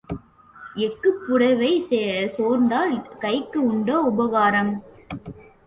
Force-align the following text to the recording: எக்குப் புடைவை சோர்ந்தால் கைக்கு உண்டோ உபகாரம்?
எக்குப் 0.75 1.19
புடைவை 1.27 1.79
சோர்ந்தால் 2.27 3.17
கைக்கு 3.17 3.65
உண்டோ 3.65 3.99
உபகாரம்? 4.01 4.83